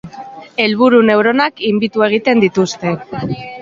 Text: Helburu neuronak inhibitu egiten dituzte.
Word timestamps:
Helburu 0.63 1.03
neuronak 1.11 1.63
inhibitu 1.71 2.09
egiten 2.09 2.47
dituzte. 2.49 2.99